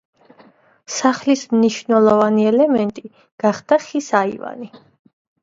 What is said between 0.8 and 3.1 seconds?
სახლის მნიშვნელოვანი ელემენტი